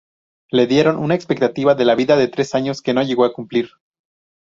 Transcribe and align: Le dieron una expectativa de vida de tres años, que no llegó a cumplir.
Le 0.51 0.65
dieron 0.65 0.97
una 0.97 1.13
expectativa 1.13 1.75
de 1.75 1.95
vida 1.95 2.15
de 2.15 2.27
tres 2.27 2.55
años, 2.55 2.81
que 2.81 2.91
no 2.95 3.03
llegó 3.03 3.23
a 3.23 3.33
cumplir. 3.33 3.69